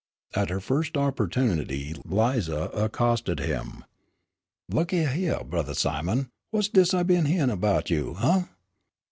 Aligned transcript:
At 0.33 0.49
her 0.49 0.59
first 0.59 0.97
opportunity 0.97 1.93
Lize 2.05 2.49
accosted 2.49 3.39
him: 3.39 3.85
"Look 4.67 4.93
a 4.93 5.03
hyeah, 5.05 5.43
Brothah 5.43 5.75
Simon, 5.75 6.29
whut's 6.51 6.69
dis 6.69 6.95
I 6.95 7.03
been 7.03 7.25
hyeahin' 7.27 7.59
'bout 7.59 7.91
you, 7.91 8.15
huh?" 8.15 8.45